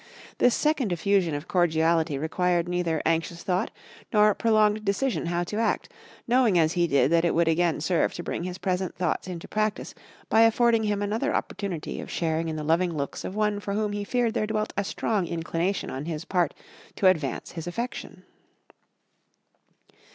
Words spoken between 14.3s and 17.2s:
there dwelt a strong inclination on his part to